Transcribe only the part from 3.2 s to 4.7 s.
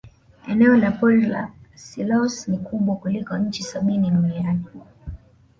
nchi sabini duniani